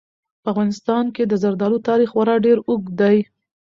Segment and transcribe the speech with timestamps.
[0.43, 3.17] په افغانستان کې د زردالو تاریخ خورا ډېر اوږد دی.